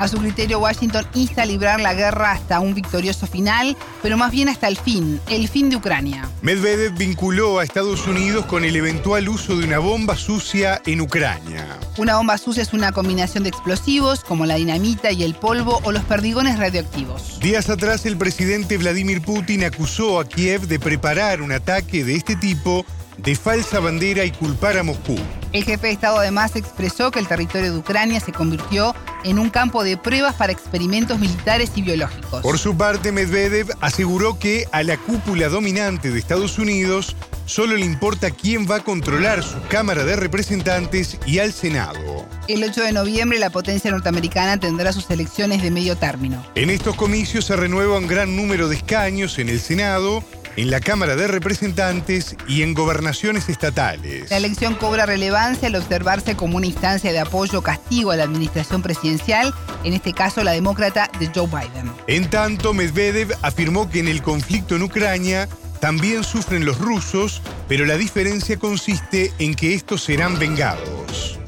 A 0.00 0.08
su 0.08 0.16
criterio, 0.16 0.60
Washington 0.60 1.06
insta 1.12 1.42
a 1.42 1.44
librar 1.44 1.78
la 1.78 1.92
guerra 1.92 2.32
hasta 2.32 2.58
un 2.60 2.72
victorioso 2.72 3.26
final, 3.26 3.76
pero 4.02 4.16
más 4.16 4.32
bien 4.32 4.48
hasta 4.48 4.66
el 4.66 4.78
fin, 4.78 5.20
el 5.28 5.46
fin 5.46 5.68
de 5.68 5.76
Ucrania. 5.76 6.26
Medvedev 6.40 6.96
vinculó 6.96 7.58
a 7.58 7.64
Estados 7.64 8.06
Unidos 8.06 8.46
con 8.46 8.64
el 8.64 8.76
eventual 8.76 9.28
uso 9.28 9.58
de 9.58 9.66
una 9.66 9.78
bomba 9.78 10.16
sucia 10.16 10.80
en 10.86 11.02
Ucrania. 11.02 11.66
Una 11.98 12.16
bomba 12.16 12.38
sucia 12.38 12.62
es 12.62 12.72
una 12.72 12.92
combinación 12.92 13.42
de 13.42 13.50
explosivos 13.50 14.24
como 14.24 14.46
la 14.46 14.54
dinamita 14.54 15.12
y 15.12 15.22
el 15.22 15.34
polvo 15.34 15.82
o 15.84 15.92
los 15.92 16.02
perdigones 16.04 16.58
radioactivos. 16.58 17.38
Días 17.40 17.68
atrás, 17.68 18.06
el 18.06 18.16
presidente 18.16 18.78
Vladimir 18.78 19.20
Putin 19.20 19.64
acusó 19.64 20.18
a 20.18 20.26
Kiev 20.26 20.62
de 20.62 20.80
preparar 20.80 21.42
un 21.42 21.52
ataque 21.52 22.04
de 22.04 22.14
este 22.14 22.36
tipo 22.36 22.86
de 23.22 23.36
falsa 23.36 23.80
bandera 23.80 24.24
y 24.24 24.30
culpar 24.30 24.78
a 24.78 24.82
Moscú. 24.82 25.16
El 25.52 25.64
jefe 25.64 25.88
de 25.88 25.92
Estado 25.92 26.18
además 26.18 26.54
expresó 26.56 27.10
que 27.10 27.18
el 27.18 27.26
territorio 27.26 27.72
de 27.72 27.78
Ucrania 27.78 28.20
se 28.20 28.32
convirtió 28.32 28.94
en 29.24 29.38
un 29.38 29.50
campo 29.50 29.82
de 29.84 29.96
pruebas 29.96 30.34
para 30.36 30.52
experimentos 30.52 31.18
militares 31.18 31.72
y 31.74 31.82
biológicos. 31.82 32.40
Por 32.42 32.58
su 32.58 32.76
parte, 32.76 33.12
Medvedev 33.12 33.68
aseguró 33.80 34.38
que 34.38 34.66
a 34.72 34.82
la 34.82 34.96
cúpula 34.96 35.48
dominante 35.48 36.10
de 36.10 36.18
Estados 36.18 36.58
Unidos 36.58 37.16
solo 37.46 37.76
le 37.76 37.84
importa 37.84 38.30
quién 38.30 38.70
va 38.70 38.76
a 38.76 38.84
controlar 38.84 39.42
su 39.42 39.60
Cámara 39.68 40.04
de 40.04 40.14
Representantes 40.14 41.18
y 41.26 41.40
al 41.40 41.52
Senado. 41.52 41.98
El 42.46 42.62
8 42.62 42.84
de 42.84 42.92
noviembre 42.92 43.38
la 43.40 43.50
potencia 43.50 43.90
norteamericana 43.90 44.58
tendrá 44.58 44.92
sus 44.92 45.10
elecciones 45.10 45.62
de 45.62 45.70
medio 45.70 45.96
término. 45.96 46.44
En 46.54 46.70
estos 46.70 46.94
comicios 46.94 47.44
se 47.46 47.56
renueva 47.56 47.98
un 47.98 48.06
gran 48.06 48.36
número 48.36 48.68
de 48.68 48.76
escaños 48.76 49.38
en 49.40 49.48
el 49.48 49.60
Senado 49.60 50.22
en 50.60 50.70
la 50.70 50.80
Cámara 50.80 51.16
de 51.16 51.26
Representantes 51.26 52.36
y 52.46 52.60
en 52.60 52.74
gobernaciones 52.74 53.48
estatales. 53.48 54.28
La 54.30 54.36
elección 54.36 54.74
cobra 54.74 55.06
relevancia 55.06 55.68
al 55.68 55.76
observarse 55.76 56.36
como 56.36 56.58
una 56.58 56.66
instancia 56.66 57.12
de 57.12 57.18
apoyo 57.18 57.60
o 57.60 57.62
castigo 57.62 58.10
a 58.10 58.16
la 58.16 58.24
administración 58.24 58.82
presidencial, 58.82 59.54
en 59.84 59.94
este 59.94 60.12
caso 60.12 60.44
la 60.44 60.52
demócrata 60.52 61.10
de 61.18 61.30
Joe 61.34 61.46
Biden. 61.46 61.90
En 62.08 62.28
tanto, 62.28 62.74
Medvedev 62.74 63.34
afirmó 63.40 63.88
que 63.88 64.00
en 64.00 64.08
el 64.08 64.20
conflicto 64.20 64.76
en 64.76 64.82
Ucrania 64.82 65.48
también 65.80 66.24
sufren 66.24 66.66
los 66.66 66.76
rusos, 66.76 67.40
pero 67.66 67.86
la 67.86 67.96
diferencia 67.96 68.58
consiste 68.58 69.32
en 69.38 69.54
que 69.54 69.72
estos 69.72 70.04
serán 70.04 70.38
vengados. 70.38 71.38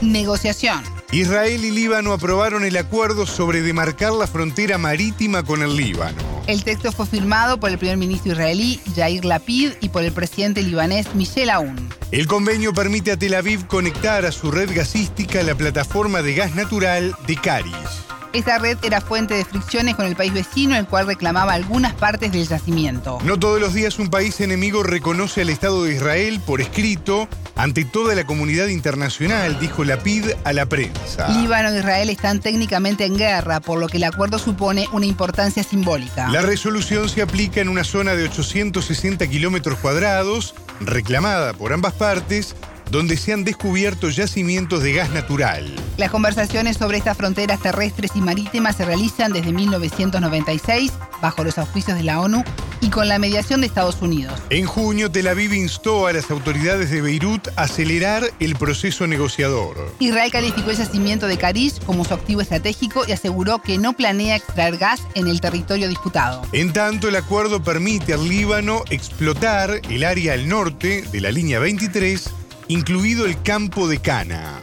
Negociación. 0.00 0.82
Israel 1.12 1.62
y 1.66 1.70
Líbano 1.70 2.14
aprobaron 2.14 2.64
el 2.64 2.78
acuerdo 2.78 3.26
sobre 3.26 3.60
demarcar 3.60 4.12
la 4.12 4.26
frontera 4.26 4.78
marítima 4.78 5.42
con 5.42 5.62
el 5.62 5.76
Líbano. 5.76 6.29
El 6.50 6.64
texto 6.64 6.90
fue 6.90 7.06
firmado 7.06 7.60
por 7.60 7.70
el 7.70 7.78
primer 7.78 7.96
ministro 7.96 8.32
israelí 8.32 8.80
Yair 8.96 9.24
Lapid 9.24 9.70
y 9.80 9.88
por 9.88 10.02
el 10.02 10.10
presidente 10.10 10.64
libanés 10.64 11.14
Michel 11.14 11.48
Aoun. 11.48 11.88
El 12.10 12.26
convenio 12.26 12.72
permite 12.72 13.12
a 13.12 13.16
Tel 13.16 13.34
Aviv 13.34 13.68
conectar 13.68 14.26
a 14.26 14.32
su 14.32 14.50
red 14.50 14.68
gasística 14.74 15.44
la 15.44 15.54
plataforma 15.54 16.22
de 16.22 16.34
gas 16.34 16.56
natural 16.56 17.14
de 17.28 17.36
Caris. 17.36 18.09
Esta 18.32 18.58
red 18.58 18.78
era 18.82 19.00
fuente 19.00 19.34
de 19.34 19.44
fricciones 19.44 19.96
con 19.96 20.06
el 20.06 20.14
país 20.14 20.32
vecino, 20.32 20.76
el 20.76 20.86
cual 20.86 21.06
reclamaba 21.06 21.52
algunas 21.52 21.94
partes 21.94 22.30
del 22.30 22.46
yacimiento. 22.46 23.18
No 23.24 23.38
todos 23.38 23.60
los 23.60 23.74
días 23.74 23.98
un 23.98 24.08
país 24.08 24.40
enemigo 24.40 24.84
reconoce 24.84 25.40
al 25.40 25.50
Estado 25.50 25.82
de 25.82 25.94
Israel 25.94 26.40
por 26.46 26.60
escrito 26.60 27.28
ante 27.56 27.84
toda 27.84 28.14
la 28.14 28.24
comunidad 28.24 28.68
internacional, 28.68 29.58
dijo 29.58 29.84
Lapid 29.84 30.26
a 30.44 30.52
la 30.52 30.66
prensa. 30.66 31.28
Líbano 31.28 31.70
e 31.70 31.78
Israel 31.80 32.08
están 32.08 32.40
técnicamente 32.40 33.04
en 33.04 33.16
guerra, 33.16 33.60
por 33.60 33.80
lo 33.80 33.88
que 33.88 33.96
el 33.96 34.04
acuerdo 34.04 34.38
supone 34.38 34.86
una 34.92 35.06
importancia 35.06 35.64
simbólica. 35.64 36.28
La 36.30 36.40
resolución 36.40 37.08
se 37.08 37.22
aplica 37.22 37.60
en 37.60 37.68
una 37.68 37.82
zona 37.82 38.14
de 38.14 38.24
860 38.24 39.26
kilómetros 39.26 39.78
cuadrados, 39.80 40.54
reclamada 40.80 41.52
por 41.52 41.72
ambas 41.72 41.94
partes, 41.94 42.54
donde 42.90 43.16
se 43.16 43.32
han 43.32 43.44
descubierto 43.44 44.08
yacimientos 44.10 44.82
de 44.82 44.92
gas 44.92 45.10
natural. 45.10 45.74
Las 45.96 46.10
conversaciones 46.10 46.76
sobre 46.76 46.98
estas 46.98 47.16
fronteras 47.16 47.60
terrestres 47.60 48.12
y 48.14 48.20
marítimas 48.20 48.76
se 48.76 48.84
realizan 48.84 49.32
desde 49.32 49.52
1996 49.52 50.92
bajo 51.20 51.44
los 51.44 51.58
auspicios 51.58 51.96
de 51.96 52.04
la 52.04 52.20
ONU 52.20 52.42
y 52.80 52.88
con 52.88 53.08
la 53.08 53.18
mediación 53.18 53.60
de 53.60 53.66
Estados 53.66 54.00
Unidos. 54.00 54.40
En 54.48 54.64
junio, 54.64 55.10
Tel 55.10 55.28
Aviv 55.28 55.52
instó 55.52 56.06
a 56.06 56.12
las 56.12 56.30
autoridades 56.30 56.90
de 56.90 57.02
Beirut 57.02 57.48
a 57.56 57.62
acelerar 57.62 58.24
el 58.40 58.56
proceso 58.56 59.06
negociador. 59.06 59.94
Israel 59.98 60.30
calificó 60.30 60.70
el 60.70 60.78
yacimiento 60.78 61.26
de 61.26 61.36
Karish 61.36 61.80
como 61.84 62.04
su 62.04 62.14
activo 62.14 62.40
estratégico 62.40 63.04
y 63.06 63.12
aseguró 63.12 63.60
que 63.60 63.78
no 63.78 63.92
planea 63.92 64.36
extraer 64.36 64.78
gas 64.78 65.02
en 65.14 65.28
el 65.28 65.40
territorio 65.40 65.88
disputado. 65.88 66.42
En 66.52 66.72
tanto, 66.72 67.08
el 67.08 67.16
acuerdo 67.16 67.62
permite 67.62 68.14
al 68.14 68.28
Líbano 68.28 68.82
explotar 68.90 69.80
el 69.88 70.04
área 70.04 70.32
al 70.32 70.48
norte 70.48 71.02
de 71.12 71.20
la 71.20 71.30
línea 71.30 71.58
23 71.58 72.30
incluido 72.70 73.26
el 73.26 73.42
campo 73.42 73.88
de 73.88 73.98
Cana. 73.98 74.62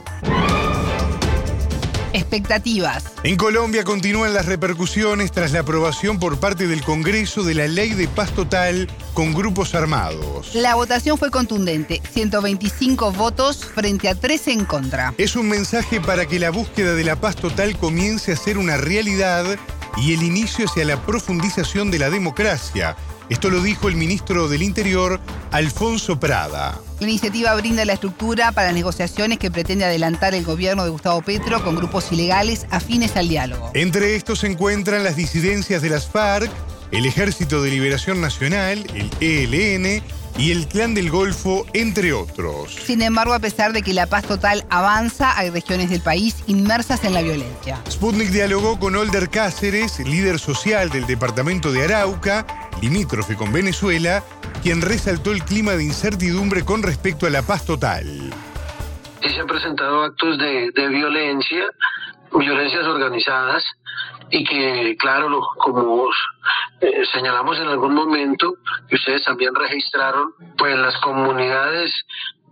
Expectativas. 2.13 3.03
En 3.23 3.35
Colombia 3.35 3.83
continúan 3.83 4.33
las 4.33 4.45
repercusiones 4.45 5.33
tras 5.33 5.51
la 5.51 5.59
aprobación 5.59 6.17
por 6.17 6.39
parte 6.39 6.67
del 6.67 6.81
Congreso 6.83 7.43
de 7.43 7.53
la 7.53 7.67
ley 7.67 7.89
de 7.89 8.07
paz 8.07 8.31
total 8.31 8.89
con 9.13 9.33
grupos 9.33 9.75
armados. 9.75 10.55
La 10.55 10.75
votación 10.75 11.17
fue 11.17 11.31
contundente, 11.31 12.01
125 12.13 13.11
votos 13.11 13.65
frente 13.65 14.07
a 14.07 14.15
13 14.15 14.53
en 14.53 14.63
contra. 14.63 15.13
Es 15.17 15.35
un 15.35 15.49
mensaje 15.49 15.99
para 15.99 16.25
que 16.25 16.39
la 16.39 16.49
búsqueda 16.49 16.93
de 16.93 17.03
la 17.03 17.17
paz 17.17 17.35
total 17.35 17.77
comience 17.77 18.31
a 18.31 18.37
ser 18.37 18.57
una 18.57 18.77
realidad 18.77 19.45
y 19.97 20.13
el 20.13 20.23
inicio 20.23 20.65
hacia 20.65 20.85
la 20.85 21.05
profundización 21.05 21.91
de 21.91 21.99
la 21.99 22.09
democracia 22.09 22.95
esto 23.29 23.49
lo 23.49 23.61
dijo 23.61 23.89
el 23.89 23.95
ministro 23.95 24.47
del 24.47 24.63
Interior, 24.63 25.19
Alfonso 25.51 26.19
Prada. 26.19 26.79
La 26.99 27.07
iniciativa 27.07 27.53
brinda 27.55 27.85
la 27.85 27.93
estructura 27.93 28.51
para 28.51 28.71
negociaciones 28.71 29.37
que 29.37 29.51
pretende 29.51 29.85
adelantar 29.85 30.33
el 30.33 30.43
gobierno 30.43 30.83
de 30.83 30.89
Gustavo 30.89 31.21
Petro 31.21 31.63
con 31.63 31.75
grupos 31.75 32.11
ilegales 32.11 32.65
afines 32.71 33.15
al 33.15 33.27
diálogo. 33.27 33.71
Entre 33.73 34.15
estos 34.15 34.39
se 34.39 34.47
encuentran 34.47 35.03
las 35.03 35.15
disidencias 35.15 35.81
de 35.81 35.89
las 35.89 36.07
FARC, 36.07 36.49
el 36.91 37.05
Ejército 37.05 37.61
de 37.61 37.71
Liberación 37.71 38.21
Nacional, 38.21 38.85
el 38.95 39.11
ELN, 39.19 40.01
y 40.37 40.51
el 40.51 40.67
Clan 40.67 40.93
del 40.93 41.09
Golfo, 41.09 41.65
entre 41.73 42.13
otros. 42.13 42.75
Sin 42.75 43.01
embargo, 43.01 43.33
a 43.33 43.39
pesar 43.39 43.73
de 43.73 43.81
que 43.81 43.93
la 43.93 44.05
paz 44.05 44.25
total 44.25 44.65
avanza, 44.69 45.37
hay 45.37 45.49
regiones 45.49 45.89
del 45.89 46.01
país 46.01 46.43
inmersas 46.47 47.03
en 47.03 47.13
la 47.13 47.21
violencia. 47.21 47.81
Sputnik 47.89 48.29
dialogó 48.29 48.79
con 48.79 48.95
Older 48.95 49.29
Cáceres, 49.29 49.99
líder 49.99 50.39
social 50.39 50.89
del 50.89 51.07
departamento 51.07 51.71
de 51.71 51.85
Arauca, 51.85 52.45
limítrofe 52.81 53.35
con 53.35 53.51
Venezuela, 53.51 54.23
quien 54.61 54.81
resaltó 54.81 55.31
el 55.31 55.43
clima 55.43 55.73
de 55.73 55.83
incertidumbre 55.83 56.63
con 56.63 56.83
respecto 56.83 57.25
a 57.25 57.29
la 57.29 57.41
paz 57.41 57.65
total. 57.65 58.05
se 59.21 59.39
han 59.39 59.47
presentado 59.47 60.03
actos 60.03 60.37
de, 60.37 60.71
de 60.71 60.87
violencia, 60.89 61.65
violencias 62.31 62.85
organizadas, 62.85 63.63
y 64.29 64.43
que, 64.43 64.95
claro, 64.99 65.29
como 65.57 66.09
eh, 66.79 67.05
señalamos 67.11 67.59
en 67.59 67.67
algún 67.67 67.93
momento, 67.93 68.55
y 68.89 68.95
ustedes 68.95 69.23
también 69.23 69.55
registraron, 69.55 70.33
pues 70.57 70.77
las 70.77 70.97
comunidades 70.97 71.91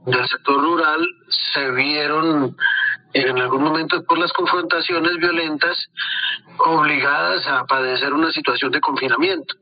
del 0.06 0.28
sector 0.28 0.62
rural 0.62 1.06
se 1.54 1.72
vieron 1.72 2.56
en 3.14 3.40
algún 3.40 3.64
momento 3.64 4.04
por 4.04 4.18
las 4.18 4.32
confrontaciones 4.34 5.18
violentas 5.18 5.90
obligadas 6.58 7.48
a 7.48 7.66
padecer 7.66 8.14
una 8.14 8.32
situación 8.32 8.72
de 8.72 8.82
confinamiento. 8.82 9.56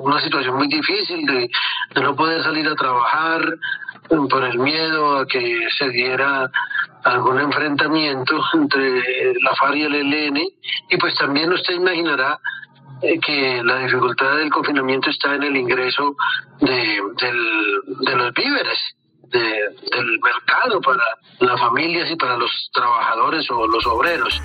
una 0.00 0.20
situación 0.20 0.56
muy 0.56 0.68
difícil 0.68 1.26
de, 1.26 1.50
no 2.00 2.16
poder 2.16 2.42
salir 2.42 2.66
a 2.68 2.74
trabajar 2.74 3.42
por 4.08 4.44
el 4.44 4.58
miedo 4.58 5.18
a 5.18 5.26
que 5.26 5.68
se 5.78 5.88
diera 5.90 6.50
algún 7.04 7.40
enfrentamiento 7.40 8.40
entre 8.54 9.34
la 9.40 9.54
FARC 9.56 9.76
y 9.76 9.82
el 9.82 9.94
ELN 9.94 10.36
y 10.88 10.96
pues 10.98 11.14
también 11.16 11.52
usted 11.52 11.74
imaginará 11.74 12.32
eh, 12.34 12.71
que 13.02 13.62
la 13.64 13.78
dificultad 13.78 14.36
del 14.36 14.50
confinamiento 14.50 15.10
está 15.10 15.34
en 15.34 15.42
el 15.42 15.56
ingreso 15.56 16.14
de, 16.60 17.00
de 17.20 18.16
los 18.16 18.32
víveres 18.34 18.78
del 19.32 20.20
mercado 20.22 20.80
para 20.80 21.02
las 21.40 21.58
familias 21.58 22.10
y 22.10 22.16
para 22.16 22.36
los 22.36 22.50
trabajadores 22.72 23.50
o 23.50 23.66
los 23.66 23.86
obreros. 23.86 24.40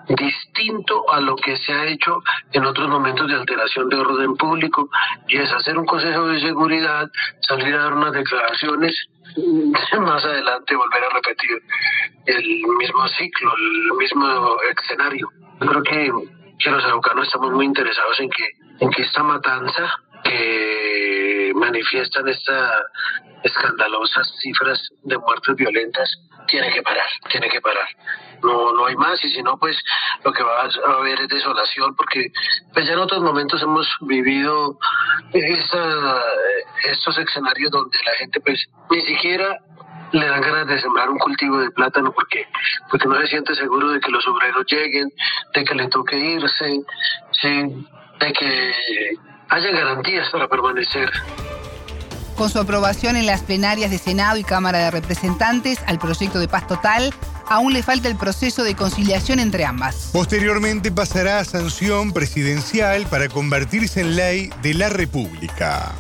distinto 0.07 1.11
a 1.11 1.19
lo 1.21 1.35
que 1.37 1.57
se 1.57 1.73
ha 1.73 1.87
hecho 1.87 2.23
en 2.53 2.67
otros 2.67 2.87
momentos 2.87 3.27
de 3.27 3.35
alteración 3.35 3.89
de 3.89 3.97
orden 3.97 4.37
público 4.37 4.91
y 5.29 5.39
es 5.39 5.51
hacer 5.51 5.79
un 5.79 5.87
consejo 5.87 6.29
de 6.29 6.41
seguridad, 6.41 7.11
salir 7.41 7.75
a 7.75 7.85
dar 7.85 7.95
unas 7.95 8.13
declaraciones, 8.13 8.95
más 10.01 10.25
adelante 10.27 10.77
volver 10.77 11.05
a 11.05 11.09
repetir 11.09 11.63
el 12.27 12.45
mismo 12.79 13.09
ciclo, 13.09 13.51
el 13.57 13.97
mismo 13.97 14.57
escenario. 14.79 15.31
Yo 15.61 15.67
creo 15.67 15.83
que, 15.83 16.13
que 16.59 16.71
los 16.71 16.85
araucanos 16.85 17.27
estamos 17.27 17.53
muy 17.53 17.65
interesados 17.65 18.21
en 18.21 18.29
que, 18.29 18.47
en 18.81 18.91
que 18.91 19.03
esta 19.03 19.23
matanza 19.23 19.91
que 20.23 20.68
manifiestan 21.71 22.29
estas 22.29 22.73
escandalosas 23.43 24.33
cifras 24.41 24.81
de 25.05 25.19
muertes 25.19 25.55
violentas 25.57 26.09
tiene 26.47 26.73
que 26.73 26.83
parar, 26.83 27.07
tiene 27.31 27.49
que 27.49 27.61
parar 27.61 27.89
no, 28.43 28.73
no 28.73 28.87
hay 28.87 28.97
más 28.97 29.23
y 29.25 29.29
si 29.31 29.43
no, 29.43 29.59
pues 29.59 29.77
lo 30.25 30.33
que 30.33 30.43
va 30.43 30.63
a 30.63 30.93
haber 30.99 31.21
es 31.21 31.29
desolación 31.29 31.95
porque 31.97 32.31
pues 32.73 32.87
ya 32.87 32.93
en 32.93 32.99
otros 33.01 33.23
momentos 33.23 33.63
hemos 33.63 33.87
vivido 34.03 34.79
esa, 35.33 36.23
estos 36.85 37.19
escenarios 37.19 37.71
donde 37.71 37.99
la 38.05 38.13
gente 38.15 38.41
pues 38.41 38.65
ni 38.91 39.01
siquiera 39.03 39.59
le 40.13 40.27
dan 40.27 40.41
ganas 40.41 40.67
de 40.67 40.81
sembrar 40.81 41.11
un 41.11 41.19
cultivo 41.19 41.59
de 41.59 41.71
plátano 41.71 42.13
porque 42.13 42.47
porque 42.91 43.09
no 43.09 43.21
se 43.21 43.27
siente 43.27 43.55
seguro 43.55 43.91
de 43.91 44.01
que 44.01 44.11
los 44.11 44.27
obreros 44.27 44.64
lleguen, 44.66 45.12
de 45.55 45.64
que 45.64 45.75
le 45.75 45.88
toque 45.88 46.16
irse, 46.16 46.81
de 48.21 48.33
que 48.33 48.75
haya 49.51 49.71
garantías 49.71 50.31
para 50.31 50.49
permanecer. 50.49 51.11
Con 52.38 52.51
su 52.51 52.61
aprobación 52.61 53.16
en 53.16 53.27
las 53.27 53.42
plenarias 53.42 53.90
de 53.90 53.98
Senado 53.98 54.37
y 54.37 54.44
Cámara 54.44 54.79
de 54.79 54.92
Representantes 54.92 55.81
al 55.87 55.98
proyecto 55.98 56.38
de 56.38 56.46
paz 56.46 56.68
total, 56.68 57.12
aún 57.48 57.72
le 57.72 57.83
falta 57.83 58.07
el 58.07 58.14
proceso 58.14 58.62
de 58.62 58.77
conciliación 58.77 59.40
entre 59.40 59.64
ambas. 59.64 60.11
Posteriormente 60.12 60.92
pasará 60.92 61.40
a 61.40 61.44
sanción 61.44 62.12
presidencial 62.12 63.09
para 63.09 63.29
convertirse 63.29 64.03
en 64.03 64.14
ley 64.14 64.51
de 64.62 64.74
la 64.74 64.88
República. 64.88 65.90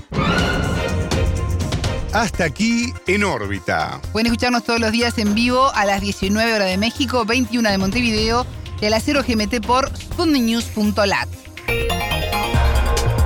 Hasta 2.12 2.44
aquí 2.44 2.94
en 3.08 3.24
órbita. 3.24 4.00
Pueden 4.12 4.26
escucharnos 4.26 4.62
todos 4.62 4.78
los 4.78 4.92
días 4.92 5.18
en 5.18 5.34
vivo 5.34 5.74
a 5.74 5.86
las 5.86 6.00
19 6.00 6.54
horas 6.54 6.68
de 6.68 6.76
México, 6.78 7.24
21 7.24 7.68
de 7.68 7.78
Montevideo 7.78 8.46
y 8.80 8.86
a 8.86 8.90
las 8.90 9.02
0 9.02 9.22
GMT 9.26 9.66
por 9.66 9.90
sputniknews.lat. 9.96 11.28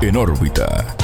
En 0.00 0.16
órbita. 0.16 0.96